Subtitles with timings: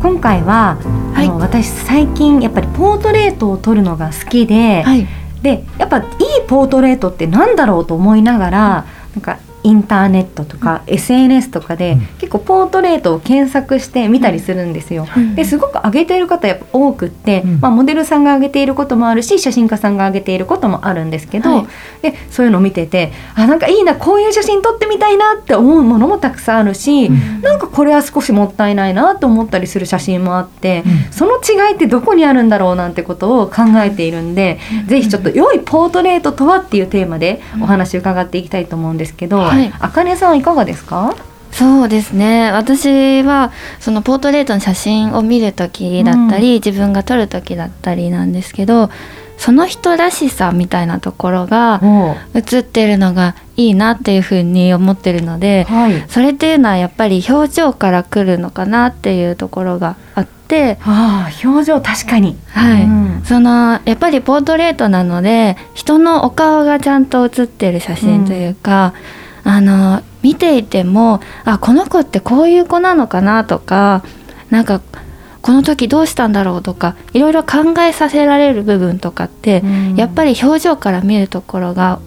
[0.00, 0.78] 今回は、
[1.14, 1.26] はい。
[1.26, 5.06] あの私最近やっぱりポートレートを撮るのが好きで、はい。
[5.42, 6.06] でやっぱいい
[6.48, 8.86] ポートレートってなんだろうと思いながらなんか
[9.62, 12.06] インターネットとか SNS とかで、うん。
[12.18, 15.06] 結構ポートレートを検索して見たりするんですよ。
[15.16, 15.34] うん。
[15.34, 17.60] ですごく上げている方やっぱ多くって、うん。
[17.60, 21.66] まあ、モデルさんが上げていることもあるし写真家さんが上げていることもあるんですけど、はい。
[22.02, 27.40] でそういうのを見ててあなんかいいなこういう写真撮ってみたいなって思うものもたくさんあるし、うん。
[27.42, 31.12] なんかこれは少しもったいないなと思ったりする写真もあって、うん。
[31.12, 39.72] その違いってどこにあるんだろうなんてことを考えているんで、ぜひちょっと良いポートレートとはっていうテーマでお話伺っていきたいと思うんですけど、はい。
[39.78, 41.14] あかねさんいかがですか？
[41.50, 42.52] そうですね。
[42.52, 48.90] 私はそのポートレートの写真を見る時だったり、自分が撮る時だったりなんですけど
[49.38, 51.80] その人らしさみたいなところが
[52.34, 56.04] 映ってるのがいいなっていうふうに思ってるのではい。
[56.08, 62.82] それっていうのはやっぱり表情から来るのかなっていうところがあってああ表情確かに、はい。
[62.84, 63.22] うん。
[63.24, 68.92] そのやっぱりポートレートなので人のお顔がちゃんと写ってる写真というか、
[69.48, 74.04] あの見ていてもあこの子ってこういう子なのかなとか
[74.50, 74.82] なんか
[75.40, 79.96] この時どうしたんだろうとかいろいろ考えさせられる部分とかって、うん。
[79.96, 82.00] やっぱり表情から見るところが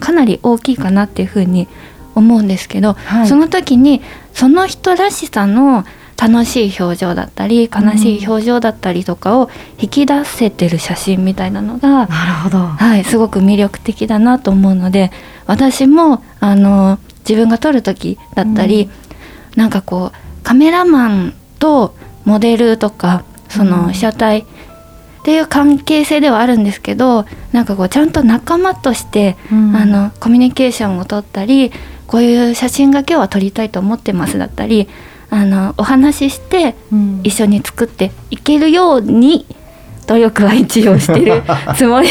[0.00, 1.68] かなり大きいかなっていうふうに
[2.14, 3.26] 思うんですけど、はい。
[3.26, 4.00] その時に
[4.32, 5.84] その人らしさの
[6.16, 12.58] 楽しい表情だったり悲しい表情だったりとかを引き出せてる写真みたいなのが、なるほど。
[12.58, 15.12] はい、すごく魅力的だなと思うので
[15.46, 18.90] 私もあの自分が撮る時だったり、
[19.56, 24.44] なんかこうカメラマンとモデルとかその被写体っ
[25.24, 29.76] ていう関係性ではあるんですけどなんかこうちゃんと仲間として、うん。
[29.76, 31.72] あのコミュニケーションを取ったり
[32.06, 34.88] こういう写真が今日は撮りたいと思ってますだったり
[35.28, 37.20] あのお話ししてうん。
[37.24, 39.46] 一緒に作っていけるように
[40.06, 41.42] 努力は一応してる
[41.76, 42.08] つもり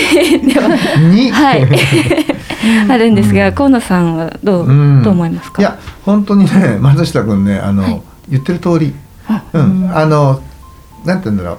[0.54, 0.68] では
[1.12, 1.68] に、はい。
[2.90, 5.04] あるんですが河野さんはどう,、うん。
[5.04, 5.62] どう思いますか？
[5.62, 8.02] いや本当にね松下君ねあの、はい。
[8.30, 8.94] 言ってる通り、
[9.54, 9.92] うん。
[9.94, 10.42] あの
[11.06, 11.58] なんて言うんだろう。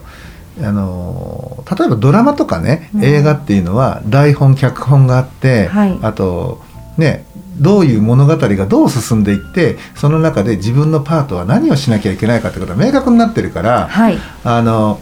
[0.67, 3.05] あの例えばドラマとかね、うん。
[3.05, 5.99] 映画っていうのは台本脚本があって、はい。
[6.03, 6.63] あと
[6.97, 7.25] ね
[7.59, 14.19] どういう物語がどう進んでいってその中で自分のパートは何をしなきゃいけないかってことが明確になってるから、はい。
[14.45, 14.99] あの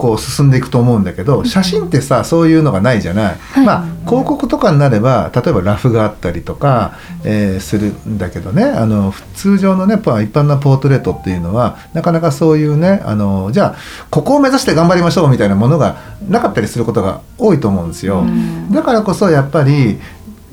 [0.00, 3.66] こう進んでいくと思うんだけど写真ってさそういうのがないじゃない、はい。
[3.66, 8.64] まあ広告とかになれば例えばラフがあったりとか、えーするんだけどね。
[8.64, 13.76] あの通常のねポ一般なポートレートっていうのはなかなかそういうねあのじゃあ
[14.10, 15.96] ここを目指して頑張りましょうみたいなものが
[16.28, 18.20] なかったりすることが多いと思うんですよ。
[18.20, 18.72] うん。
[18.72, 20.00] だからこそやっぱり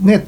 [0.01, 0.27] ね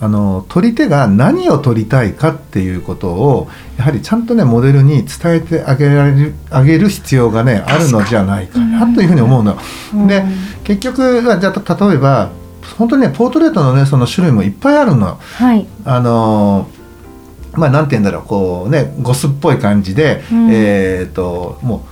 [0.00, 9.58] あの撮り手が何を撮りたいかっていうことをやはりちゃんとねモデルに伝えてあげられるあげる必要がねあるのじゃないかなというふうに思うの。
[10.06, 10.24] で
[10.62, 12.30] 結局じゃあ例えば
[12.76, 15.16] 本当にねポートレートのねその種類もいっぱいあるの。
[15.16, 15.66] はい。
[15.84, 16.68] あの
[17.54, 20.50] まあなんて言うんだろうこうねゴスっぽい感じで、うん。
[20.52, 21.84] えっ、とも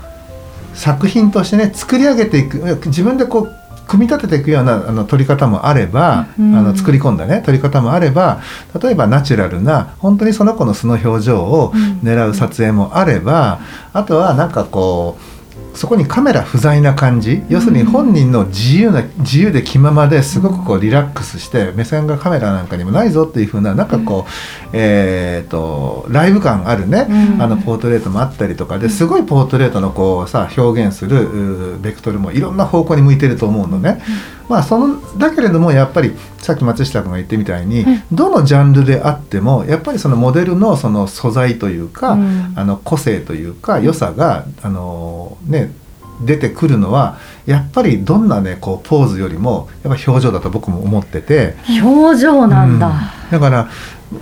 [0.75, 6.57] う作品としてね作り上げていく自分でこう組み立てていくようなあの撮り方もあれば、うん。
[6.57, 8.41] あの作り込んだね撮り方もあれば
[8.83, 11.73] 例えばナチュラルな本当にその子の素の表情を
[12.03, 13.61] 狙う撮影もあれば、
[13.93, 15.36] あとはなんかこう
[15.77, 17.43] そこにカメラ不在な感じ。
[17.49, 27.43] 要するに本人の自由な自由で気ままですごくこうリラックスして目線がカメラなんかにもないぞっていう風ななんかこう、えー、とライブ感あるね、うん。
[27.43, 34.03] あのポートレートもあったりとかですごいポートレートのこうさ表現するベクトルもいろんな方向に向いてると思うのね。
[34.49, 42.53] まあそのだけれどもやっぱりさっき松下君が言ってみたいに、どのジャンルであってもやっぱりそのモデルのその素材というか、うん。
[42.57, 45.73] あの個性というか良さがあのね
[46.25, 51.55] 出てくるのはやっぱりどんなねこうポーズよりもやっぱ表情だと僕も思ってて。
[51.83, 53.69] 表情なんだ、だから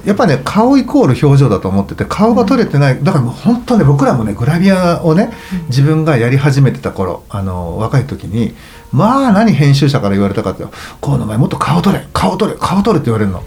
[0.04, 5.32] やっぱね顔イコール表情だと思ってて顔が撮れてない、だから本当ね僕らもねグラビアをね
[5.68, 8.54] 自分がやり始めてた頃あの若い時に
[8.94, 10.64] まあ何編集者から言われたかって
[11.02, 13.42] 「こうの前もっと顔撮れ顔撮れ顔撮れ」って言われるの。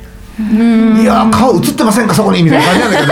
[1.01, 3.07] いや顔映ってませんかそこにみたいな感じなんだけ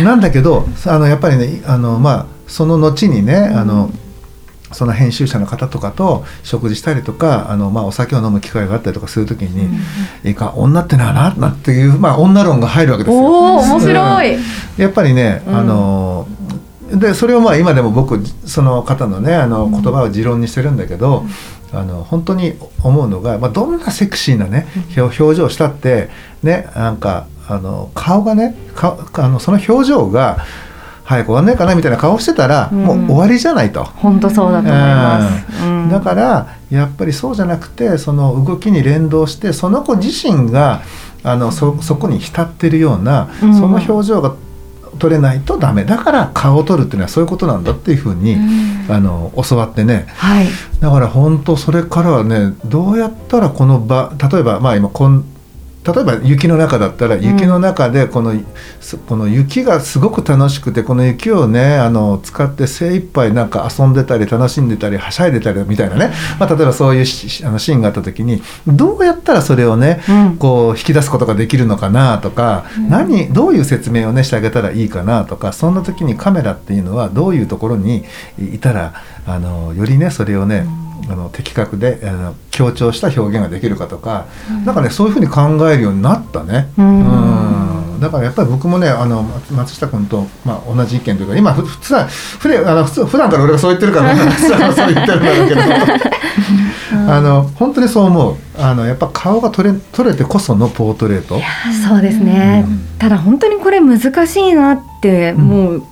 [0.00, 0.04] ど。
[0.04, 3.90] なんだけどあのやっぱりねあのまあその後にねあの、
[4.72, 9.68] その編集者の方とかと食事したりとかあの、まあ、お酒を飲む機会があったりとかする時に
[10.24, 13.22] 「いいか女ってなな」なんていう、まあ、女論が入るわけですよ。
[13.22, 14.38] お面白い、
[14.76, 16.26] やっぱりね、あの
[16.92, 21.24] でそれをまあ今でも僕その方のねあの言葉を持論にしてるんだけど、
[21.72, 26.08] あの本当に思うのが、まあ、どんなセクシーなね表情したって
[26.42, 30.44] ねなんかあの顔がねかあのその表情が
[31.04, 33.82] 早く終わんないかなみたいな顔してたら、もう終わりじゃないと。
[33.82, 35.26] 本当そうだと思いま
[35.56, 35.88] す、うん。
[35.88, 40.82] だからやっぱりそうじゃなくてその動きに連動してその子自身が
[41.22, 44.34] あのそそこに浸ってるような、その表情が
[44.98, 50.48] 取れないとダメだから顔を取るっていうのはそういうことなんだっていうふうに、ん、あの教わってね、はい、
[50.80, 55.24] だから本当それからはねどうやったらこの場例えばまあ今こん
[55.92, 58.44] 例えば雪の中だったら雪の中でこのうん、
[59.06, 78.04] この雪がすごく楽しくてこの雪をねあの使って精一杯なんか遊んでたり楽しんでたりはしゃいでたりみたいなね、まあ、例えばそういうあのシーンがあった時にどうやったらそれをね、うん、こう引き出すことができるのかなとか、うん、何どういう説明をねしてあげたらいいかなとかそんな時にカメラっていうのはどういうところに
[78.38, 78.94] いたら
[79.26, 80.66] あのよりねそれをね、
[81.08, 86.68] あの的確であの強調した表現ができるかとか、うん、なんかねそういうふうに考えるようになったね。
[86.76, 88.00] うん。
[88.00, 94.14] だからやっぱり僕もねあの松下君と、まあ、同じ意見というか今普通は普段あの普通普段から俺がそう言ってるから
[94.72, 95.60] そう言ってるんだけど。
[96.90, 98.36] あの本当にそう思う。
[98.58, 101.40] あのやっぱ顔が取れ取れてこそのポートレート。
[101.86, 105.82] そうですね、うん、ただ本当にこれ難しいなって、もう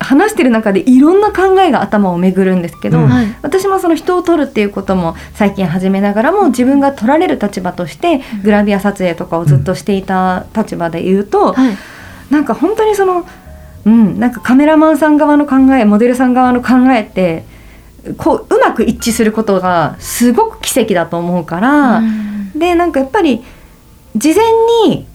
[0.00, 3.10] 話してる中でいろんな考えが頭を巡るんですけど、うん、
[3.42, 11.76] 私もその人を撮るっていうことも最近始めながらも自分が撮られる立場としてグラビア撮影とかをずっとしていた立場で言うと、うんはい、
[12.30, 13.26] なんか本当にその、
[13.86, 17.44] うん、なんかカメラマンさん側の考えモデルさん側の考えって
[18.16, 23.44] こううまく一致することがすごく奇跡だと思うから、うん、でなんかやっぱり
[24.16, 24.44] 事前
[24.88, 25.06] に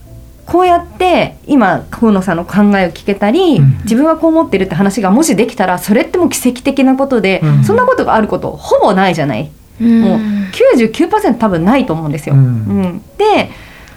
[0.46, 9.50] こうやって今河野さんの考えを聞けたり、うん、自分はこう思ってるって話がもしできたらそれってもう奇跡的なことで、うん、そんなことがあることほぼないじゃない、
[9.80, 10.18] うん、もう
[10.52, 12.34] 99%多分ないと思うんですよ。
[12.34, 13.02] うん。
[13.16, 13.50] で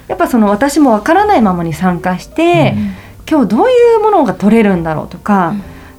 [0.07, 2.75] やっぱその私もわからないままに参加して、
[3.29, 5.53] 今日どういうものが取れるんだろうとか、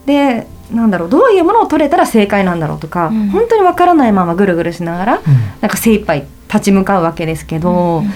[0.06, 5.20] でなんだろうどういうものを取れたら正解なんだろうとか、本当にわからないままぐるぐるしながら、
[5.60, 7.98] なんか精一杯立ち向かうわけですけど。
[7.98, 8.10] うん、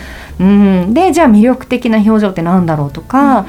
[0.93, 3.47] でじゃあ魅力的な表情ってなんだろうとか、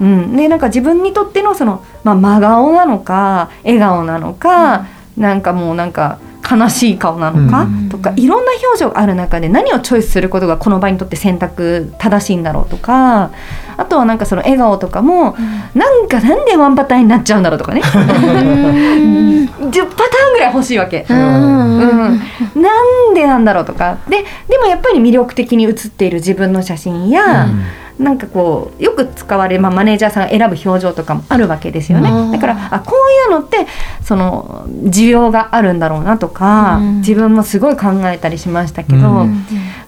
[0.00, 4.86] うん、うん、でなんか自分にとってのその、まあ、真顔なのか笑顔なのか、
[5.16, 6.18] うん、なんかもうなんか
[6.48, 13.30] 悲しい顔なのか、とかいろんな表情がある中で何をチョイスすることがこの場にとって選択正しいんだろうとか
[13.76, 17.82] あとはなんかその笑顔とかも、うん、なんかなんでワンパターンになっちゃうんだろうとかね。
[17.88, 23.98] 10パターンぐらい欲しいわけ、うん、うん、なんでなんだろうとか。
[24.08, 27.62] ででもやっぱり魅力的に写っている自分の写真や、うん
[27.98, 32.32] なんかこうよく使われる、まあ、マネージャーさんが選ぶ表情とかもあるわけですよね。
[32.32, 32.94] だからあこ
[33.28, 33.66] ういうのって
[34.04, 39.26] その需要があるんだろうなとか、自分もすごい考えたりしましたけど、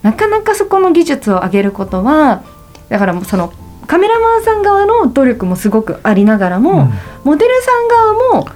[0.02, 2.42] なかなかそこの技術を上げることは
[2.88, 3.52] だからその
[3.86, 6.88] カメラマンさん側の努力もすごくありながらも、
[7.24, 8.48] モデルさん側も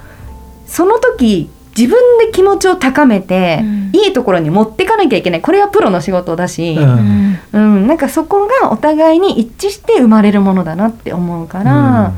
[0.65, 5.41] その時自分で気持ちを高めて、うん、いいところに持っていかなきゃいけない。
[5.41, 12.13] これはプロの仕事だし、うん、うん、なんかそこがお互いに一致して生まれるものだなって思うから、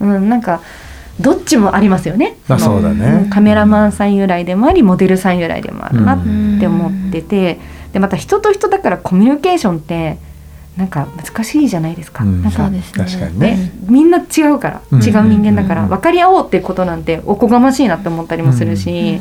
[0.00, 0.60] うん、うん、なんか
[1.18, 2.36] どっちもありますよね。
[2.48, 3.28] あそうだね。
[3.30, 6.18] カメラマンさん由来でもありモデルさん由来でもあるなっ
[6.60, 7.58] て思ってて、
[7.92, 10.18] でまた人と人だからコミュニケーションって
[10.76, 12.24] なんか難しいじゃないですか。
[12.24, 13.72] うん、なんか、ね、確かにね。
[13.86, 14.80] みんな違うから。
[14.92, 15.86] 違う人間だから。
[15.86, 19.20] 分かり合おうっていうことなんておこがましいなって思ったりもするし、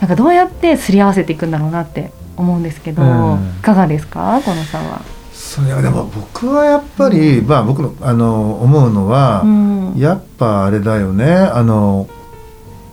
[0.00, 4.40] なんかどうやってすり合わせていくんだろうなって思うんですけど、いかがですか？
[4.44, 5.00] このさんは。
[5.32, 9.44] それはでも僕はやっぱり、まあ僕のあの思うのは、
[9.96, 11.32] やっぱあれだよね。
[11.32, 12.08] あの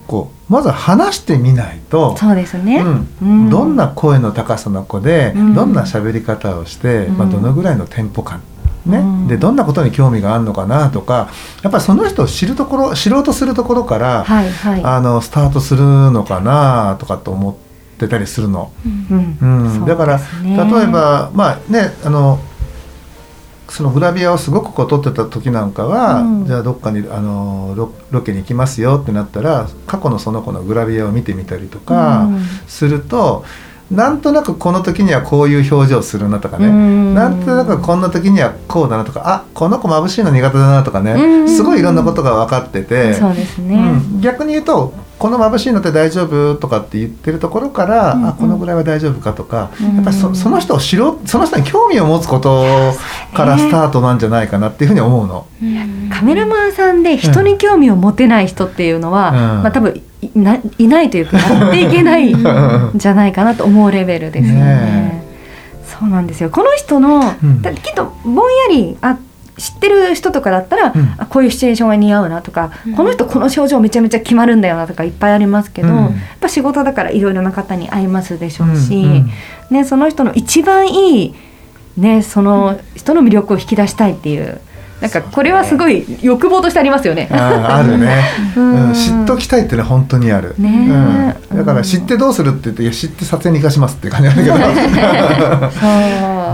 [0.08, 2.84] こうまず話してみないとそうですね、
[3.22, 8.42] うん、どんな声の高さの子で、うん、どんな喋り方をして、まあ、どのぐらいのテンポ感
[8.86, 11.30] ね、でどんなことに興味があるのかなとか
[11.62, 17.56] やっぱりその人を知るところ知ろうとするところから、はいはい、あのスタートするのかなとかと思っ
[17.98, 18.72] ってたりするの。
[18.86, 19.38] うん。
[19.42, 19.46] う
[19.84, 19.86] ん。
[19.86, 22.40] だから、ね例えばまあねあの
[23.70, 26.46] そのグラビアをすごくこう撮ってた時なんかは、うん。
[26.46, 32.44] じゃあどっかにあのロロケに行きますよってなったら過去のその子のグラビアを見てみたりとかうん。
[32.68, 33.46] すると、
[33.92, 37.14] なんとなくこの時にはこういう表情するなとかね、うん。
[37.14, 41.50] なんとなくこんな時にはこうだなとかあこの子眩しいの苦手だなとかね、うん。
[41.50, 43.14] すごいいろんなことが分かってて。
[43.14, 48.28] そうですね、うん、逆に言うとこの眩しいのって大丈夫とかって言ってるところから、うんうん。
[48.28, 49.96] あこのぐらいは大丈夫かとか、うん。
[49.96, 52.66] やっぱりそその人を知ろうその人に興味を持つこと
[53.34, 55.48] からスタートなんじゃないかなっていうふうに思うの。
[56.10, 59.36] カメラマンさんで人に興味を持てない人っていうのは、うん。
[59.64, 64.60] まあ多分いないないというかやっていけないんじゃないかなと思うレベルですよね。
[64.60, 65.24] ね
[65.86, 66.50] そうなんですよ。
[66.50, 69.18] この人の、きっとぼんやりあ
[69.58, 71.16] 知ってる人とかだったら、うん。
[71.18, 72.96] あこういうシチュエーションが似合うなとか、うん。
[72.96, 75.96] この人この症状めちゃめちゃ決まるんだよなとかいっぱいありますけど、うん。
[75.96, 79.32] やっぱ仕事だからいろいろな方に会いますでしょうし、うんうん。
[79.72, 81.36] ね、その人の一番いい、
[81.98, 84.62] ね、その人の魅力を引き出したいっていう
[85.02, 87.30] なんかこれはすごい欲望としてありますよね。
[87.32, 88.24] ああるね、
[88.56, 91.36] う うんん、知っときたいってね本当にある、ね。
[91.52, 94.58] うん、だから知ってどうするって言っていや知って撮影に生かしますって感じなんだけど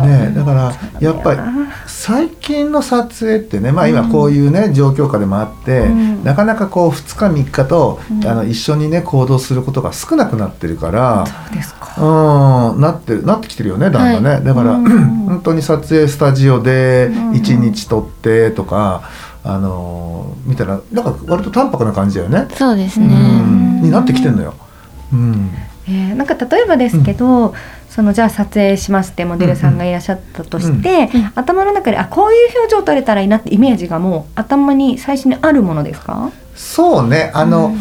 [0.01, 1.39] ねだからやっぱり
[1.85, 6.23] 最近の撮影ってね、まあ、今こういうね、状況下でもあって、うん。
[6.23, 8.27] なかなかこう2日3日と、うん。
[8.27, 11.25] あの一緒にね行動することが少なくなってるから。
[11.25, 11.83] そうですか。
[11.95, 14.83] うんなってなってきてるよねだんだんね、だから、うん。
[15.29, 17.31] 本当に撮影スタジオでうん。
[17.31, 19.09] 1日撮ってとか、
[19.43, 23.07] あのー見たらなんか割と淡白な感じだよね、うそうですね。
[23.07, 24.55] ん、になってきてんのよ。
[25.13, 25.51] うん。
[25.88, 27.53] えーなんか例えばですけど、
[27.93, 36.31] そのじゃあ撮影しますってモデルさんがいらっしゃったとして、うんうん頭の中であこういう表情撮れたらいいなってイメージがもう頭に最初にあるものですか？
[36.55, 37.31] そうね。
[37.35, 37.75] あの、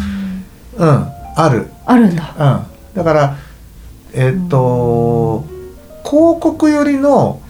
[0.76, 1.06] うん。
[1.34, 1.68] ある。
[1.86, 2.66] あるんだ。
[2.94, 3.36] うん、だから
[4.12, 5.44] えっと、
[6.04, 7.40] 広告寄りの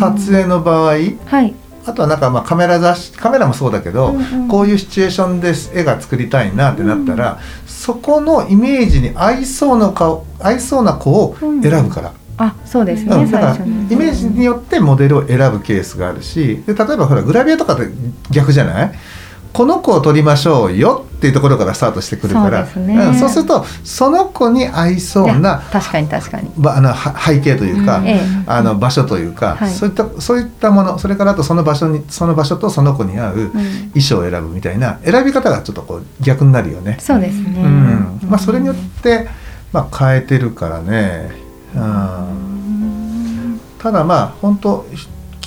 [0.00, 0.94] 撮影の場合、
[1.26, 1.54] はい。
[1.90, 4.48] あとはなんかまあカメラ雑誌カメラもそうだけど、うんうん。
[4.48, 13.56] こういうシチュエーションで絵が作りたいなってなったら、そこのイメージに合いそうな顔合いそうな子を選ぶから、あそうですね、うんだから。
[13.56, 13.58] イ
[13.96, 17.88] メージによってモデルを選ぶケースがあるしで例えばほらグラビアとかって
[18.30, 18.92] 逆じゃない？
[19.52, 22.66] この子を撮りましょうよっていうところからスタートしてくるから。
[22.66, 23.10] そうね。
[23.10, 26.50] んそうするとその子に合いそうな確かに確かに。
[26.56, 28.20] ばあのは背景というか、うんええ。
[28.46, 29.70] あの場所というか、はい。
[29.70, 33.50] そういったそういったものそれからあとその場所にその場所とその子に合ううん。
[33.50, 36.96] 衣装を選ぶみたいな選び方がちょっとこう逆になるよね。
[37.00, 37.62] そうですね。
[37.62, 38.20] うん。
[38.28, 39.28] まあ、それによって、
[39.72, 41.30] まあ、変えてるからね。
[41.74, 43.60] うん。
[43.78, 44.86] ただまあ本当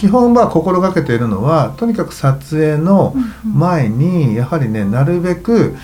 [0.04, 5.78] 基本は心がけているのはとにかく撮影の前にやはりねなるべく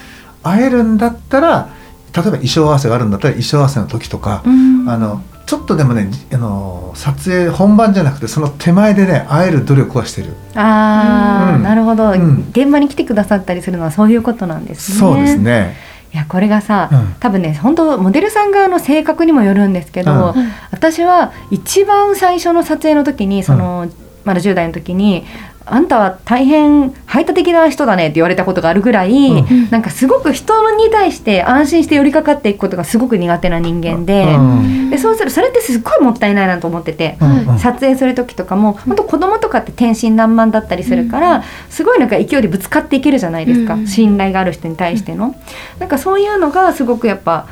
[0.43, 1.69] 会えるんだったら
[2.13, 4.89] 例えば衣装合わせがあるんだったら衣装合わせの時とか、うん。
[4.89, 10.33] あのちょっとでもねじあの撮影本番じゃなくてその手前でね会える努力はしてる。
[10.53, 11.63] ああ、うん。
[11.63, 12.49] なるほど、うん。
[12.51, 14.99] 現場に来てくださったりするのはそういうことなんですね。
[14.99, 15.77] そうですね。
[16.13, 17.15] いやこれがさ、うん。
[17.21, 20.51] 多分ね本当モデルさん側の性格にもよるんですけど、うん。
[20.71, 23.87] 私は一番最初の撮影の時にその、
[24.29, 25.25] まだ10代の時に
[25.65, 29.69] 「あんたは大変排他的な人だね」って言われたことがあるぐらい、うん。
[29.71, 34.89] なんかすごく人に対して安心して寄りかかっていくことがすごく苦手な人間で,、うん。
[34.91, 37.17] でそうするそれってすっごいもったいないなと思ってて。
[37.19, 37.47] うん。
[37.47, 37.59] うん。
[37.59, 43.87] 撮影する時とかも本当子供とかって天真爛漫だったりするから、すごいなんか勢いでぶつかっていけるじゃないですか、うん。
[43.87, 45.33] 信頼がある人に対しての、
[45.79, 47.47] なんかそういうのがすごくやっぱ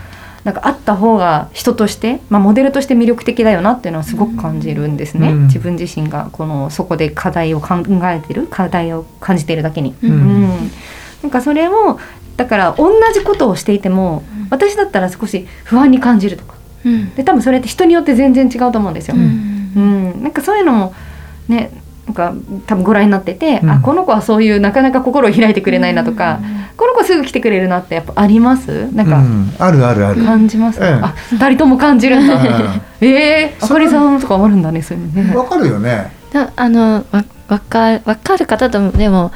[0.47, 5.43] なんかあった方が人として、まあ、モデルとして魅力的だよなっていうのはすごく感じるんですね、うん。
[5.47, 10.11] 自分自身がこのそこで課題を考えてる課題を感じているだけに、うん。
[10.11, 10.71] うん。
[11.21, 11.99] なんかそれを
[12.37, 16.55] だから同じことをしていても私だったら少し不安に感じるとか。
[16.85, 17.13] うん。
[17.13, 19.17] で多分それって人によって全然違うと思うんですよ。
[19.17, 19.73] うん。
[19.75, 20.93] うん、なんかそういうのも
[21.49, 21.71] ね
[22.07, 22.33] なんか
[22.65, 23.69] 多分ご覧になってて、うん。
[23.69, 26.39] あこの子はそういうなかなか心を開いてくれないなとか、
[26.77, 28.89] この子すぐ来てくれるなってやっぱあります？
[28.93, 29.53] なんかうん。
[29.59, 30.23] あるあるある。
[30.23, 32.47] 感じます、うんあ二人とも感じるんだ、う
[33.01, 33.07] え。
[33.07, 35.33] えあかりさんとかあるんだねそういうのね。
[35.33, 36.11] んわかるよね。
[36.31, 39.31] だあのわわかわかる方ともでも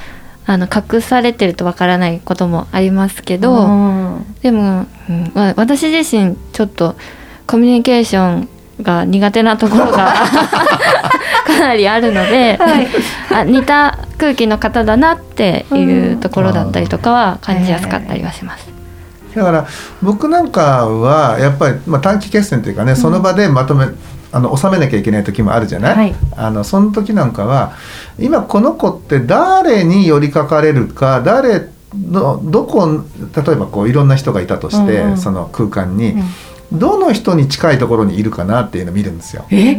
[0.45, 4.35] あの隠されてるとわからないこともありますけど、うん。
[4.41, 6.95] でも、うんわ私自身ちょっと
[7.47, 8.49] コミュニケーション
[8.81, 10.13] が苦手なところが
[11.45, 12.87] かなりあるので、はい。
[13.33, 18.69] あ似た空気の方だなっていうところだったりとかは感じやすかったりはします。
[19.35, 19.65] だから
[20.01, 23.87] 僕なんかはやっぱり、まあ、短期決戦というかね、その場でまとめ
[24.33, 26.15] あの収めなきゃいけない時もあるじゃない、はい。
[26.35, 27.73] あのその時なんかは
[28.19, 33.03] 今この子って誰に寄りかかれるか誰のどこ
[33.35, 35.17] 例えばこういろんな人がいたとして、うんうん。
[35.17, 36.23] その空間に、うん
[36.71, 39.45] どの人に近いところにいるかなっていうのを見るんですよ。
[39.49, 39.77] え？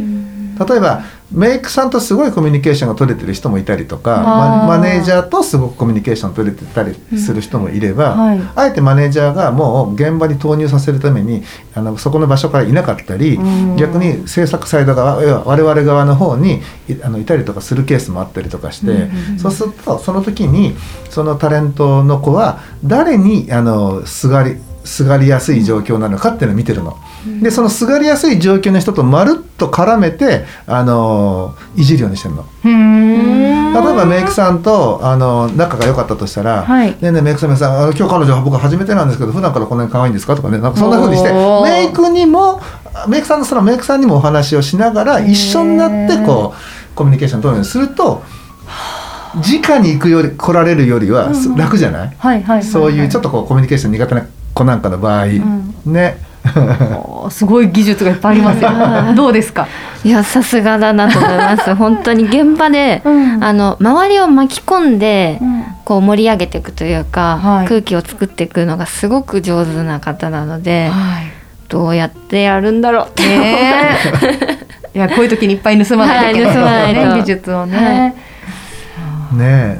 [0.53, 8.41] 例えばメイクさんとすごいコミュニケーションが取れてる人もいたりとかママネージャーとすごくコミュニケーション取れてたりする人もいれば、うんはい。
[8.55, 13.77] あえてマネージャーがもう現場に投入させるためにあのそこの場所からいなかったり、うん。
[13.77, 19.39] 逆に制作サイド側我々側の方にいあのいたりとかするケースもあったりとかして、うん。
[19.39, 20.75] そうするとその時に
[21.09, 26.97] そのタレントの子は誰にあのすがりすがりやすい状況なのかっていうのを見てるの。
[27.41, 32.45] でそのすがりやすい状況の人とまるっと絡めてあのいじるようにしてるの。
[32.63, 36.89] 例えばメイクさんとあの仲が良かったとしたら「はい。
[36.89, 41.31] ねえねえメイクさんメイクさんあの今日彼女は僕初めてなんですけど普段からこんなに可愛いんですか?」とかねなんかそんな風にして。
[41.63, 42.59] メイクにも
[43.07, 48.21] メイクさんのそのメイクさんにもお話をしながら一緒になってこうコミュニケーション取るようにすると
[49.35, 52.17] 直に行くより来られるよりは楽じゃない。
[52.63, 54.21] そういうちょっとこうコミュニケーション苦手な
[54.53, 56.17] 子なんかの場合、んね
[57.31, 59.67] すごい技術がいっぱいありますよどうですか
[60.03, 71.25] いやさすがだなと思います本当に現場で、うんあの周りを巻き込んで、うんこう盛り上げていくというか、はい空気を作っていくのがすごく上手な方なので、はい
[71.67, 73.97] どうやってやるんだろうって、ね
[74.95, 78.15] いやこういう時にいっぱい盗まないといけないはい盗まないとね技術をね、
[79.37, 79.79] ね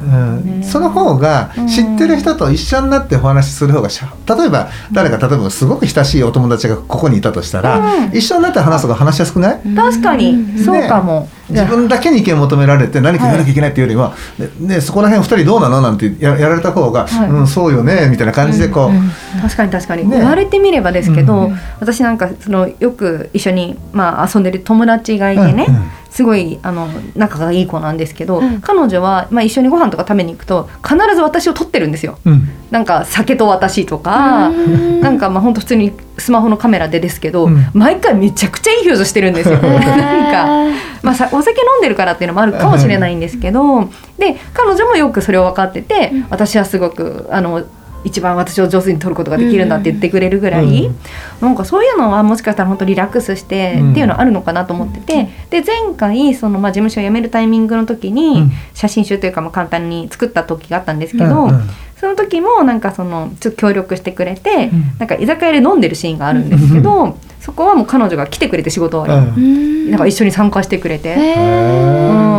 [0.56, 8.16] うん、その方が知ってる人と一緒になってお話しする方がしゃ例えば誰か例えばすごく親しいお友達がここにいたとしたら、うん。
[8.16, 10.58] 一緒になって話す方が話しやすくない、確かに。
[10.64, 15.80] そうかも、自分だけに意見を求められて何か言わなきゃいけないっていうよりは、ねねそこら辺二人どうなの？
[15.80, 17.30] なんてややられた方が、はい。
[17.30, 25.66] うんそうよねみたいな感じでこう、確かに確かに、ね言われてみればですけど、うん私なんかそのよく一緒に、まあ、遊んでる友達がいてね、
[26.14, 28.60] すごいあの仲がいい子なんですけど、うん。
[28.60, 32.20] 彼女は、まあ、一緒にご飯とか食べに行くと必ず私を撮ってるんですよ。
[32.24, 32.48] うん。
[32.70, 35.00] なんか酒と私とか、うん。
[35.00, 37.66] なんかまあ本当普通にスマホのカメラでですけど、うん。
[37.74, 39.58] 毎回めちゃくちゃいい表情してるんですよ。
[39.58, 46.26] なんかまあ、さお酒飲んでるからっていうのもあるかもしれないんですけど、で彼女もよくそれを分かってて、うん。
[46.30, 47.64] 私はすごくあの
[48.04, 50.96] 一番私を上手に撮ることができるんだって言ってくれるぐらい、うん。
[51.40, 53.90] なんかそういうのはもしかしたら本当リラックスしてうん。
[53.92, 58.52] っていうのはあるのかなと思ってて、で前回その、まあ、事務所を辞めるタイミングの時に、うん。
[58.74, 61.50] 写真集というかまあ簡単に作った時があったんですけど、
[61.98, 64.98] その時もなんかそのちょっと協力してくれて、うん。
[64.98, 69.42] なんか居酒屋で飲んでるシーンがあるんですけど、そこはもう彼女が来てくれて仕事終わり。
[69.42, 71.34] に、なんか一緒に参加してくれて、へ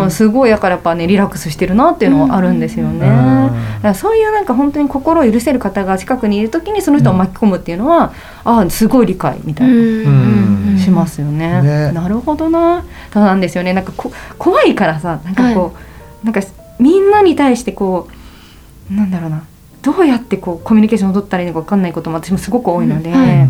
[0.04, 3.08] うん、すごいだからやっぱねリラックスしてるなっていうのはあるんですよね。
[3.08, 3.48] うん。
[3.48, 8.14] だからそういうなんか本当に心を許せる方が近くにいる時にその人を巻き込むっていうのは、
[8.46, 9.74] ああすごい理解みたいな。
[9.76, 10.80] ん。
[10.80, 11.62] しますよね。
[11.62, 11.92] ね。
[11.92, 12.84] なるほどな。
[13.12, 13.74] ただなんですよね。
[13.74, 15.76] なんかこ怖いからさなんかこ
[16.24, 16.42] う、なんか
[16.80, 18.10] みんなに対してこ
[18.92, 19.44] うなんだろうな。
[19.84, 23.16] どうやってこうコミュニケーションを取ったらいいのか分かんないことも私もすごく多いので、うん。
[23.16, 23.50] はい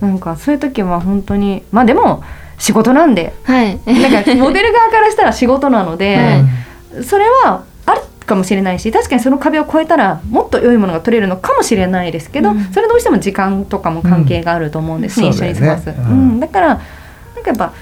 [0.00, 2.22] なんかそういう時は本当にまあでも
[2.58, 3.32] 仕事なんで。
[3.44, 3.78] はい。
[3.86, 7.04] なんかモデル側からしたら仕事なので、はい。
[7.04, 12.64] それはあるかもしれないし確かにその壁を越えたらもっと良いものが取れるのかもしれないですけど、うん。
[12.72, 15.32] それどうしても時間とかも関係があると思うんですね、うん。
[15.32, 15.84] 一緒に過ごす。
[15.84, 16.40] そうん。
[16.40, 16.82] だからなんか
[17.46, 17.72] やっぱ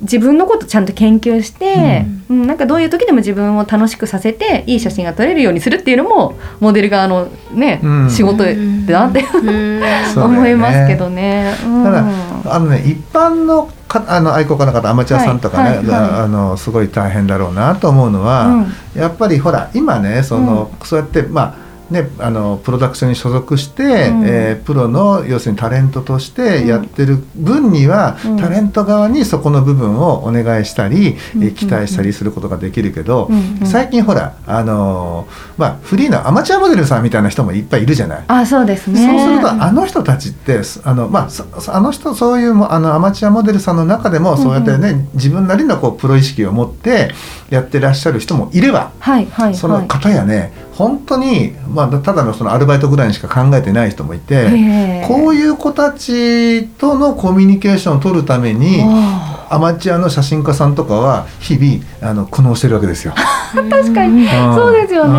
[0.00, 2.46] 自分のことちゃんと研究して、うん。
[2.46, 8.10] なんかどういう時でも自分を楽しくさせていい写真が撮れるようにするっていうのもモデル側のね、うん。
[8.10, 9.24] 仕事だなって
[10.16, 11.54] 思いますけどね。
[11.64, 11.84] うん。
[11.84, 12.04] ただ
[12.46, 19.00] あのね一般のかあの愛好家の方アマチュアさんとかね、はいはいがあのすごい大変だろうなと思うのは、うん。
[19.00, 24.24] やっぱりほら今ねその、そうやってまあね、あのプロダクションに所属して、うん。
[24.24, 28.36] えープロの要するにタレントとしてやってる分には、うん。
[28.36, 31.44] タレント側にそこの部分をお願いしたり、うん。
[31.44, 33.58] えー期待したりすることができるけど、うん。
[33.60, 33.66] うん。
[33.66, 38.24] 最近ほらあのーまあ、フリーのアマチュアモデルさんみたいな人もいっぱいいるじゃない？
[38.28, 39.06] あそうですね。
[39.06, 41.28] そうするとあの人たちってすあの、まあ、
[41.68, 47.10] あの人そういうもあのアマチュアモデルさんの中でもそうやってね、自分なりのこうプロ意識を持って
[47.50, 49.88] やってらっしゃる人もいればはいはいそのはい。
[49.88, 63.12] 方やね本当に、まあ、ただのそのアルバイトぐらいにしか考えてない人もいて、こういう子たちとのコミュニケーションを取るためにあアマチュアの写真家さんとかは日々あの苦悩してるわけですよ。
[63.12, 65.10] ー 確かに、うんそうですよね。
[65.10, 65.16] うん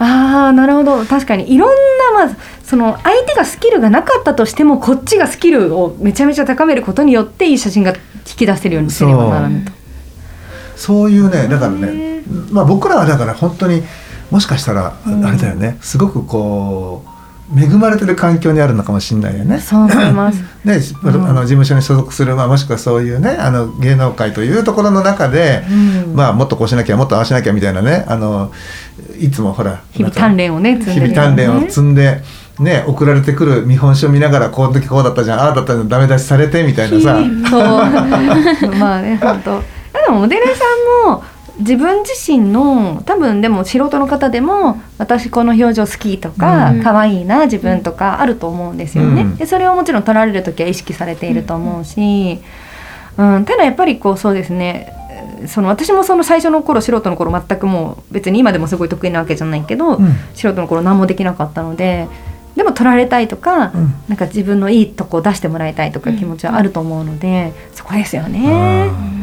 [0.00, 1.70] ああなるほど確かにいろん
[2.14, 7.96] なまずその相手がスキルがなかったとしてもこっちがスキルをめちゃめちゃ高めることによっていい写真が引
[8.36, 9.72] き出せるようにすればならぬと。
[10.78, 13.82] そういうねだからね、まあ、僕らはだから本当に
[14.30, 15.24] もしかしたらうん。
[15.24, 17.04] あれだよね、すごくこ
[17.54, 19.58] う恵まれてる環境にあるのかもしれないよね。
[19.58, 20.42] そう思います。
[20.64, 21.26] で、うん。
[21.26, 25.74] あの事務所に所属する、まあ、もしくはそういうねあの芸能界というところの中で、う
[26.10, 26.14] ん。
[26.14, 28.52] まあ、もっとこうしなきゃもっとああしなきゃみたいなねあの
[29.18, 32.22] いつもほら日々鍛錬をね積んで日々鍛錬を積んで
[32.60, 37.18] ね送られてくる見本書見ながらこの時こうだったじゃんああだったのダメ出しされてみたいなさ。
[37.48, 39.77] そう まあね本当
[40.08, 40.64] でもモデルさ
[41.06, 41.22] んも
[41.58, 46.82] 自分自身の多分でも素人の方でも私この表情好きとかうん。
[46.82, 49.22] 可愛いな自分とかあると思うんですよね。
[49.22, 49.36] うん。
[49.36, 52.40] でそれをもちろん撮られる時は意識されていると思うし、
[53.18, 54.94] うん、ただやっぱりこうそうですね。
[55.46, 60.12] その私もその最初の頃素人の頃全くもう別に今でもすごい得意なわけじゃないけど、うん。
[60.34, 62.08] 素人の頃何もできなかったので
[62.56, 63.94] でも撮られたいとか、うん。
[64.08, 69.18] なんか自分のいいとこを出してもらいたいとか気持ちはあると思うので、そこですよね。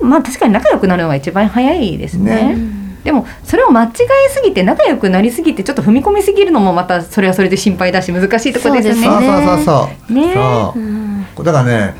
[0.00, 2.54] まあ確かに仲良くなるのが一番早いですね。
[2.54, 2.82] ね。
[3.04, 3.88] でもそれを間違
[4.28, 9.02] えすぎて仲良くなりすぎてちょっと踏み込みすぎるのもまたそれはそれで心配だし難しいところですよね。
[9.02, 10.12] そうそうそうそう。
[10.12, 10.34] ね。
[10.34, 10.80] そう。
[10.80, 11.94] うんだからね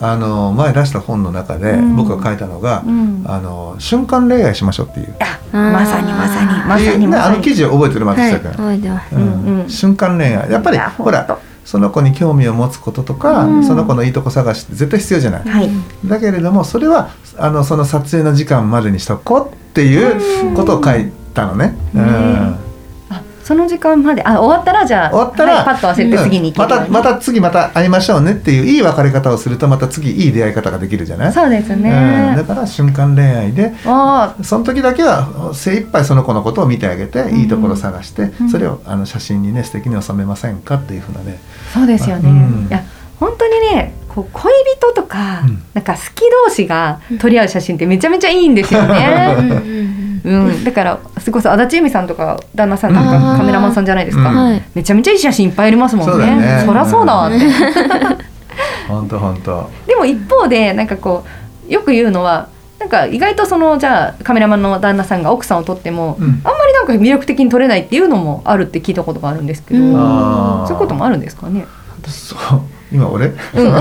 [0.00, 1.96] あの前出した本の中でうん。
[1.96, 3.24] 僕が書いたのが、うん。
[3.24, 7.34] あの瞬間恋愛しましょうっていう、あまさにまさにまさにまさに。
[7.34, 8.04] あの記事を覚えてる？
[8.06, 8.30] 松はい。
[8.32, 9.14] 下君、覚えてます。
[9.14, 9.22] うん。
[9.22, 9.70] うんうん。
[9.70, 10.50] 瞬間恋愛。
[10.50, 13.64] やっぱりほらその子に興味を持つこととか、うん。
[13.64, 15.70] その子のいいとこ探しって絶対必要じゃない、はい。
[16.04, 21.76] だけれどもそれはあのその撮影の時間までにしとこうっていうことを書いたのね。
[21.94, 22.02] うん。
[22.02, 22.08] うん。
[22.08, 22.58] あ
[23.44, 31.32] その時間まであ終わったらじゃあ終わったら、はいパッと忘れて次に行けるようんまたまた次また会いましょうねっていういい別れ方をするとまた次いい出会い方ができるじゃない？
[31.32, 32.44] そうですうん、ねだ。
[32.44, 41.38] から瞬間恋愛であその時だけは精一杯その子のことを見てあげて、んいいところを探して、うんそれをあの写真にね素敵に収めませんかっていうふうなね。
[41.74, 42.30] あそうですよね。
[42.30, 42.68] うん。
[42.68, 42.82] いや
[43.18, 45.62] 本当にねこう恋人とか、うん。
[45.72, 49.34] なんか好き同士が撮り合う写真ってめちゃめちゃいいんですよね。
[50.24, 53.38] うんだからそれこそ足立由美さんとか旦那さんとかあー。
[53.38, 54.62] カメラマンさんじゃないですか、うんはい。
[54.74, 56.12] めちゃめちゃいい写真いっぱいありますもんね。
[56.12, 56.74] そね。
[56.74, 57.38] りゃそうだわって、
[58.88, 59.70] 本当本当。
[59.86, 61.24] でも一方でなんかこ
[61.68, 62.48] うよく言うのは
[62.78, 66.42] なんか意外とそのじゃあカメラマンの旦那さんが奥さんを撮っても、うん。
[66.44, 71.64] あんまりなんか魅力的に撮れないっていうのもあるって聞いたことがあるんですけど、そういうこともあるんですかね。
[72.06, 72.60] そう
[72.92, 73.26] 今俺？
[73.26, 73.72] ううん。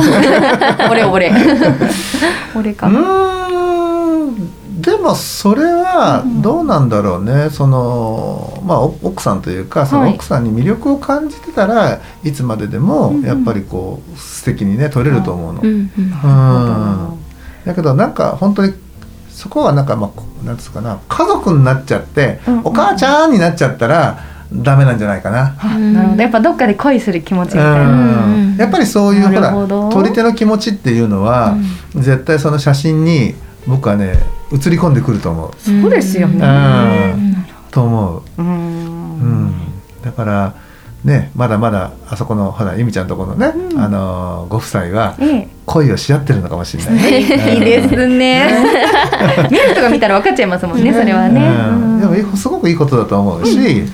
[0.89, 1.31] 俺 俺。
[2.55, 4.81] 俺かな、ーん。
[4.81, 10.13] でもそれはどうなんだろうね、そのまあお奥さんというかそのはい。
[10.15, 13.25] 奥さんに魅力を感じてたら、い、つまででもうんうん。
[13.25, 15.61] やっぱりこう素敵にね撮れると思うの。
[15.61, 15.81] うんうん。
[15.97, 17.19] うん。
[17.65, 18.73] だけどなんか本当に
[19.29, 20.97] そこはなんかまあなんつうかな。
[21.07, 22.61] 家族になっちゃって、うんうん。
[22.65, 24.19] お母ちゃんになっちゃったら
[24.53, 25.55] ダメなんじゃないかな。
[25.59, 26.21] あなるほど。
[26.21, 28.55] やっぱどっかで恋する気持ちみたいな、うん。
[28.57, 29.89] やっぱりそういうほらなるほど。
[29.89, 31.55] 撮り手の気持ちっていうのは、
[31.95, 33.33] 絶対その写真に
[33.65, 34.19] 僕はね
[34.51, 35.51] 映り込んでくると思う。
[35.57, 36.45] そうですよね。
[37.15, 37.45] うん。
[37.71, 38.21] と思う。
[38.37, 39.45] ううん。
[39.47, 39.53] ん、
[40.03, 40.53] だから
[41.05, 43.79] ねまだまだあそこのほら由美ちゃんとこのね、うん。
[43.79, 46.93] あのご夫妻はえ恋をし合ってるのかもしれない。
[46.99, 47.01] ね。
[47.09, 48.65] えいいですね。
[49.49, 51.41] 見る人が見たら分かっちゃいますもんね、それはね。
[51.69, 52.01] うん。
[52.01, 53.85] でもすごくいいことだと思うし、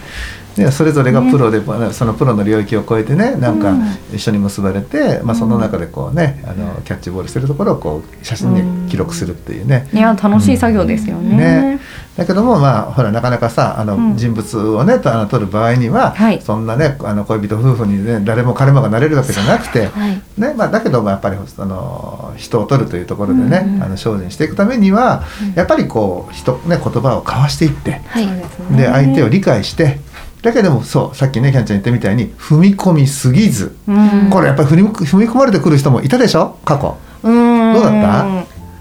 [0.57, 1.61] ね、それぞれがプロで、
[1.93, 3.83] そのプロの領域を超えてねなんかうん。
[4.13, 9.87] 一緒に結ばれて、まあ、その中でこうねあのキャッチボールしてるところをこう写真で記録するっていうね。
[9.93, 11.37] いや楽しい作業ですよね。
[11.37, 11.79] ね。
[12.15, 14.17] だけどもまあほらなかなかさあの、うん。
[14.17, 16.41] 人物をねとあの撮る場合には、はい。
[16.41, 20.21] そんなねあの恋人夫婦にね誰も彼もがなれるわけじゃなくて、はい。
[20.37, 23.83] ねまあ、だけどもやっぱりあの人を撮るというところでね、うんうん。
[23.83, 25.23] あの精進していくためには、
[25.55, 28.27] やっぱりこう人、ね、言葉を交わしていってはい。
[28.75, 29.99] で相手を理解して
[30.47, 34.29] だけどもそうさっきねキャンちゃん言ったみたいに踏み込みすぎず、うん。
[34.31, 36.57] これやっぱり踏み踏み込まれてくる人もいたでしょ？
[36.65, 36.97] 過去。
[37.23, 37.73] うん。
[37.73, 38.25] どうだった？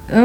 [0.09, 0.21] う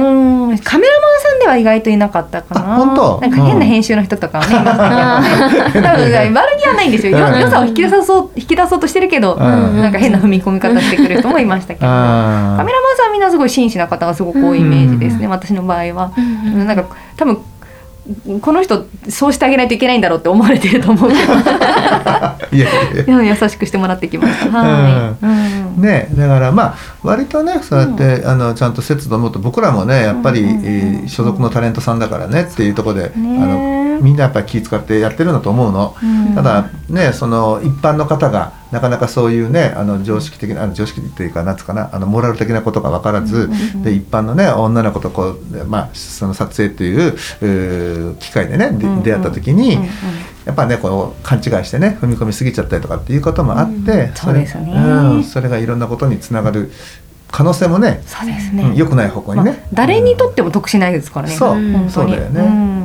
[0.53, 0.59] ん。
[0.59, 2.75] カメラマンさんでは意外といなかったかな。
[2.75, 3.19] あ本当？
[3.21, 7.17] なんか変な編集の人とかはね、いましたけど多分悪気はないんですよ。
[7.17, 7.39] ようん。
[7.39, 9.39] 良さを引き出そう引き出そうとしてるけど、ん。
[9.39, 11.87] なんか変な踏み込み方してくる人もいましたけど。
[11.87, 16.61] あーカメラマンさんはみんなすごい真摯な方がすごく多いイメージですね、私の場合は、うん。
[16.61, 16.67] うん。
[16.67, 16.85] なんか
[17.17, 17.39] 多分
[18.41, 21.21] この人そうしてあげないといけないんだろうって思われてると思うけど。
[22.51, 22.67] いや
[23.07, 25.81] いや優しくしてもらってきましたはい、うん。
[25.81, 35.95] ね、だからまあ割とねそうやって、あのちゃんと節度を持って僕らもねやっぱり、所属のタレントさんだからねっていうところで、ねあのみんなやっぱり気遣ってやってるんだと思うの。
[36.01, 36.35] うん。
[36.35, 43.49] ただねその一般の方がなかなかそういうねあの常識的なあの常識っていうかなんつうかなあのモラル的なことが分からず、
[43.83, 48.71] で一般のね女の子とこうまあその撮影っていう機会でね、
[49.03, 49.77] 出会った時に、
[50.45, 54.15] やっぱねこう勘違いしてね踏み込みすぎちゃったりとかっていうこともあって、うん。
[54.15, 54.73] そうですね。
[54.73, 56.71] うん、それがいろんなことにつながる
[57.29, 61.89] 可能性もねそうですね、うん良くない方向にまあね、誰にとっても得しないですからね、そう。
[61.89, 62.41] そうだよね。
[62.41, 62.80] うん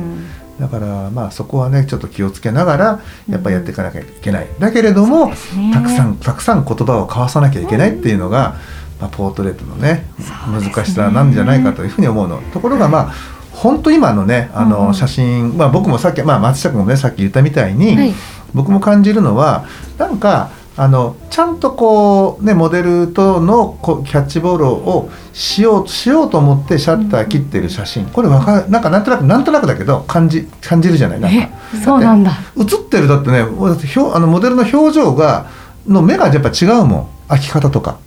[0.59, 5.35] だからまあそこはねちょっと気をつけながらやっぱりやっていかなきゃいけない、だけれども、ね。
[5.73, 8.55] たくさんたくさん言葉を交わさなきゃいけないっていうのが、
[8.99, 10.05] まあ、ポートレートのねね。
[10.49, 12.41] 難しさなんじゃないかというふうに思うの。
[12.53, 13.13] ところがまあ
[13.51, 14.93] 本当今のねあのうん。
[14.93, 18.13] 写真、まあ、僕もさっき、まあ、松下君もねさっき言ったみたいに、はい。
[18.53, 19.65] 僕も感じるのは
[19.97, 28.05] なんかあのちゃんとこうねモデルとのこうキャッチボールをしようしようと思ってシャッター切ってる写真。
[28.05, 31.19] これわかなんかなんとなくなんとなくだけど感じ感じるじゃない？
[31.19, 31.49] なんか
[31.83, 32.31] そうなんだ。
[32.57, 33.19] 映ってるだ。
[33.19, 35.47] ってねだってひょあのモデルの表情が
[35.87, 37.07] の目がやっぱ違うもん。
[37.29, 37.97] 開き方とか。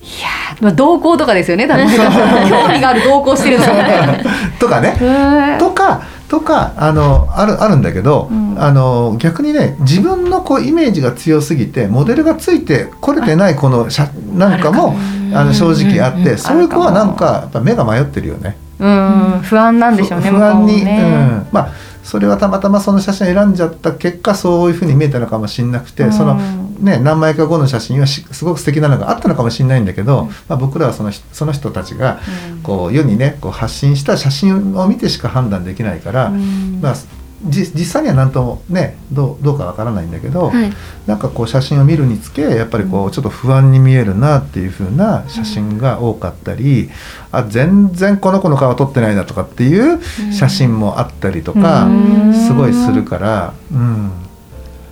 [0.00, 1.86] いやーまあ動向とかですよね多分
[2.50, 3.64] 興味がある動向してるの
[4.58, 5.56] とかね。
[5.60, 8.56] とかとかあのあるあるんだけど、うん。
[8.58, 14.94] あの逆にね自分のこうイメージが強すぎてモデルがついてこれてないこの写なんかも
[15.34, 18.56] あの正直あって、そういう子はなんかやっぱ目が迷ってるよね。
[18.78, 19.40] うん。
[19.42, 21.02] 不安なんでしょうね不不安に、ね。
[21.02, 26.12] うん、まあそれはたまたまその写真を選んじゃった結果そういうふうに見えたのかもしれなくて、うん。
[26.12, 26.34] その
[26.80, 32.20] ね何枚か後の写真はしすごく素敵なのがあったのかもしれないんだけど、まあ、僕らはその人その人たちが
[32.52, 32.62] うん。
[32.62, 36.80] こう世にねこう発信した写真を見てしか判断できないから、うん。
[36.80, 37.06] まあ、じ
[37.44, 40.72] 実際には何ともねどうどうかわからないんだけど、はい。
[41.06, 46.90] なんかこう写真を見るにつけやっぱりこうちょっと不安に見えるなっていう風な写真が多かったり、
[47.32, 50.00] あ全然この子の顔撮ってないなとかっていう
[50.32, 52.34] 写真もあったりとか、うん。
[52.34, 54.12] すごいするから、うん、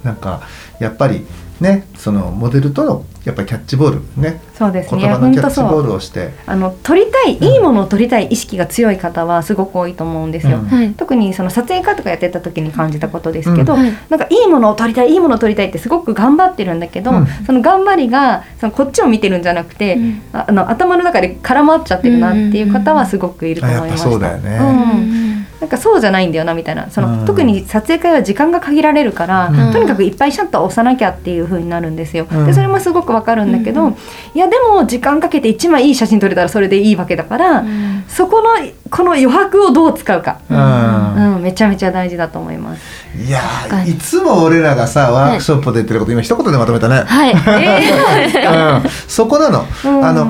[0.02, 0.42] なんか
[0.80, 1.24] やっぱり
[1.60, 4.40] ねそのモデルとのやっぱりキャッチボールね。
[4.54, 5.00] そうですね。
[5.02, 6.30] 言葉の本当キャッチボールをして。
[6.46, 10.64] あの撮りたいいいものを撮りたい意識が強い方はすごく多いと思うんですよ、うん。
[10.66, 10.94] はい。
[10.94, 13.80] 特にその撮影家とかやってた時に感じたことですけど、うん。
[13.80, 13.92] はい。
[14.08, 17.26] なんかいいものを撮りたいいいものを撮りたいってすごく頑張ってるんだけど、うん。
[17.46, 20.22] その頑張りがそのこっちを見てるんじゃなくて、うん。
[20.32, 24.08] ああの頭の中で絡まっちゃってるなっていう方はすごくいると思いました。
[24.08, 24.58] あやっぱそうだよね。
[24.58, 26.90] うんなんかそうじゃないんだよなみたいな。
[26.90, 27.26] その、うん。
[27.26, 29.72] 特に撮影会は時間が限られるから、うん。
[29.72, 32.46] とにかくいっぱいシャッターを押さなきゃっていう風になるんですよ、うん。
[32.46, 33.96] でそれもすごくわかるんだけど、うん
[34.34, 38.04] いやでも時間かけて1枚いい写真撮れたらそれでいいわけだから、うん。
[38.08, 38.48] そこの
[38.90, 41.34] この余白をどう使うか、うん。
[41.36, 42.82] うん、めちゃめちゃ大事だと思います。
[43.18, 43.40] いや
[43.84, 43.94] い。
[43.94, 47.02] つも俺らがさワークショップで言ってること今一言でまとめたね。
[47.06, 47.30] はい。
[47.62, 49.66] えー、そこなの。
[49.84, 50.04] うん。
[50.04, 50.26] あの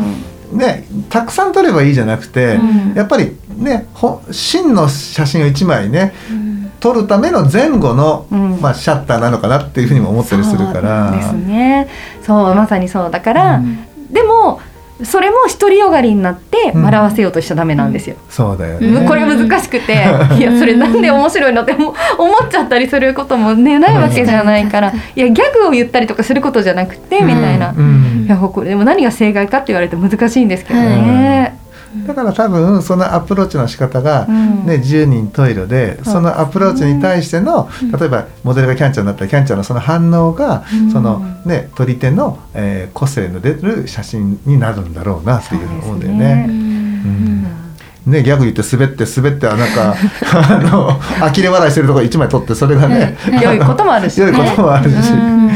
[0.52, 2.94] ねたくさん撮ればいいじゃなくて、うん。
[2.94, 6.50] やっぱりねほ真の写真を1枚ねうん。
[6.80, 8.60] 撮るための前後の、うん。
[8.60, 11.10] まあ、シャッターなのかなっていうふうにも思ったりするから。
[11.12, 11.88] そうですね。
[12.22, 13.86] そうまさにそうだから、うん。
[14.10, 14.60] でも
[15.02, 16.82] それも独りよがりになってうん。
[16.82, 18.16] 笑わせようとしちゃダメなんですよ。
[18.30, 19.06] そうだようんね。
[19.06, 19.92] これ難しくて
[20.38, 24.92] いやそれなんで面白いのって思思っちゃったりすることもねないわけじゃないから。
[25.14, 28.24] いやギャグを言ったりとかすることじゃなくてみたいな、うん。
[28.26, 31.58] いやこれでも何が正解かって言われて難しいんですけどね。
[32.06, 34.66] だから多分そのアプローチの仕方が、うん。
[34.66, 40.90] ね、10人トイレでそのアプローチに対しての、例えばモデルがキャンちゃんだったらキャンちゃんのその反応が、うん。
[40.90, 46.18] そのね撮り手の、えー個性の出る写真になるんだろうなっていうふうに思うんだよね。
[46.18, 47.60] ねうん。
[48.06, 49.94] ね、ギャグ言って滑って滑ってあなんか
[50.32, 50.92] あの
[51.32, 54.26] 呆れ笑いしてるところ1枚撮ってそれがね、良いこともあるし、ね。
[54.32, 55.50] 良いこともあるし、うん。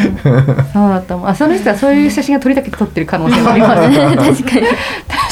[0.73, 1.29] そうだと思う。
[1.29, 4.17] あその人はそういう写真が撮りたくて撮ってる可能性もありますね。
[4.17, 4.67] 確かに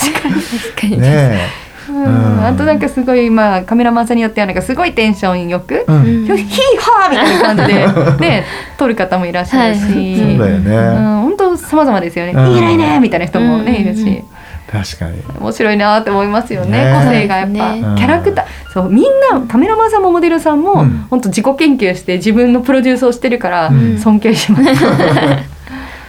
[0.02, 0.34] 確かに。
[0.34, 2.08] 確かにねうんう
[2.40, 2.46] ん。
[2.46, 5.96] あとなんかすごいまあカメラマンさんによってはなんかすごいテンションよく、うん。
[5.96, 8.44] うんヒーハーみたいな感じで ね
[8.78, 10.16] 撮る方もいらっしゃるし、はい。
[10.16, 11.20] そうだよね、うん。
[11.22, 12.32] 本当様々ですよね。
[12.32, 12.52] うん。
[12.52, 14.22] いいねみたいな人もねいるし。
[14.70, 15.22] 確かに。
[15.38, 16.84] 面白いなって思いますよね。
[16.84, 17.84] ね個性がやっぱ、ね。
[17.96, 18.44] キャラクター。
[18.72, 21.06] そうみんなカメラマンさんもモデルさんも、うん。
[21.10, 23.98] 本当自己研究して自分のプロデュースをしてるからうん。
[23.98, 24.64] 尊敬します、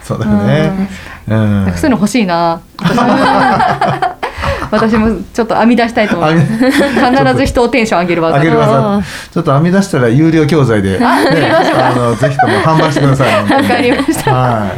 [0.02, 2.60] そうだよね、うんなんかそういうの欲しいな。
[4.70, 8.38] 私もちょっと編み出したいと思います必ず人をテンション上げる技。
[8.38, 13.42] あげるお技ーちょっと編み出したら有料教材で、ね、あのぜひとも販売してください。
[13.42, 14.34] わかりました。
[14.34, 14.70] はい、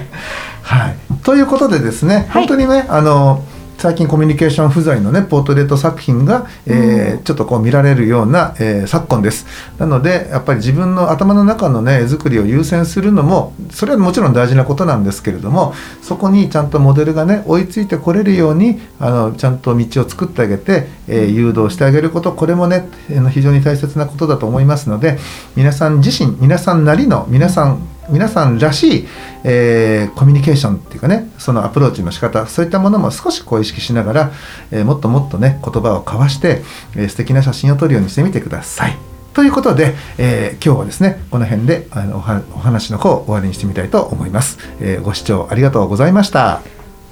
[0.62, 2.24] はい、ということでですね、はい。
[2.46, 3.42] 本当にねあの
[3.78, 9.46] 最近コミュニケーション不在のねポートレート作品が、えーちょっとこう見られるような、えー昨今です。
[9.78, 22.88] なのでやっぱり自分の頭の中のね絵作りを優先するのもそれはもちろん大事なことなんですけれどもそこにちゃんとモデルがね追いついてこれるようにあのちゃんと道を作ってあげて、えー誘導してあげることこれもね
[23.30, 25.18] 非常に大切なことだと思いますので
[25.54, 29.08] 皆さん自身皆さんなりの皆さん皆さんらしい、
[29.44, 34.32] えーコミュニケーションっていうかねそのアプローチの仕方そういったものも少しこう意識しながら、
[34.70, 36.62] えーもっともっとね言葉を交わして、
[36.94, 38.96] えー素敵な写真を撮るようにしてみてください。
[39.34, 46.62] ということで、えー今日はですねこの辺であのお話の方を終わりにしてみたいと思います、えご視聴ありがとうございました。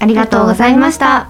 [0.00, 1.28] ありがとうございました